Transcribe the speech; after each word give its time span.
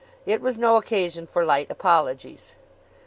It 0.25 0.41
was 0.41 0.57
no 0.57 0.77
occasion 0.77 1.27
for 1.27 1.45
light 1.45 1.69
apologies. 1.69 2.55